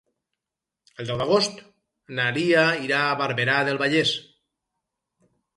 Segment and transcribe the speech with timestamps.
[1.03, 1.61] El deu d'agost
[2.21, 4.19] na Lia irà a Barberà del Vallès.